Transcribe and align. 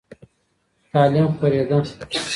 تعلیم 0.93 1.27
خپرېده. 1.33 1.77